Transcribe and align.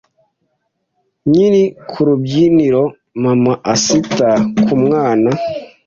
Nkiri 1.29 1.63
ku 1.89 1.97
rubyiniro, 2.07 2.83
mama 3.23 3.53
azita 3.73 4.29
ku 4.63 4.73
mwana. 4.83 5.29